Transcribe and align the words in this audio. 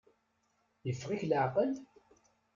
Yeffeɣ-ik 0.85 1.23
leεqel? 1.29 1.71